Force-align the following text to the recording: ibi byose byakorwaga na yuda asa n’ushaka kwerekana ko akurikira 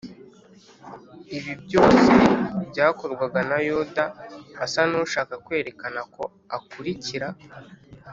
ibi 1.37 1.53
byose 1.63 2.13
byakorwaga 2.69 3.39
na 3.49 3.57
yuda 3.67 4.03
asa 4.63 4.81
n’ushaka 4.89 5.33
kwerekana 5.45 6.01
ko 6.13 6.23
akurikira 6.57 7.27